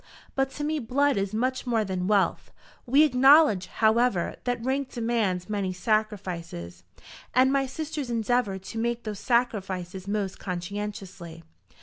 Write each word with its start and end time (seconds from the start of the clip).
But 0.33 0.49
to 0.53 0.63
me 0.63 0.79
blood 0.79 1.15
is 1.15 1.31
much 1.31 1.67
more 1.67 1.85
than 1.85 2.07
wealth. 2.07 2.49
We 2.87 3.03
acknowledge, 3.03 3.67
however, 3.67 4.35
that 4.45 4.65
rank 4.65 4.91
demands 4.91 5.47
many 5.47 5.71
sacrifices, 5.73 6.83
and 7.35 7.53
my 7.53 7.67
sisters 7.67 8.09
endeavour 8.09 8.57
to 8.57 8.79
make 8.79 9.03
those 9.03 9.19
sacrifices 9.19 10.07
most 10.07 10.39
conscientiously. 10.39 11.43